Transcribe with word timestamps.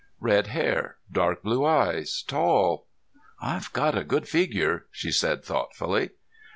Red 0.19 0.47
hair, 0.47 0.95
dark 1.11 1.43
blue 1.43 1.63
eyes, 1.63 2.23
tall.... 2.23 2.87
"I've 3.39 3.71
got 3.71 3.95
a 3.95 4.03
good 4.03 4.27
figure," 4.27 4.87
she 4.91 5.11
said 5.11 5.43
thoughtfully. 5.45 6.09